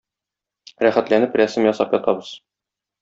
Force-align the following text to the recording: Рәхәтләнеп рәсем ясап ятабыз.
Рәхәтләнеп 0.85 1.37
рәсем 1.41 1.67
ясап 1.73 1.93
ятабыз. 2.01 2.33